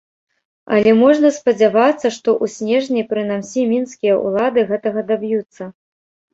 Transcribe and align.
Але 0.77 0.91
можна 1.01 1.29
спадзявацца, 1.35 2.07
што 2.17 2.29
ў 2.43 2.55
снежні 2.55 3.05
прынамсі 3.13 3.69
мінскія 3.77 4.19
ўлады 4.25 4.67
гэтага 4.73 5.09
даб'юцца. 5.15 5.73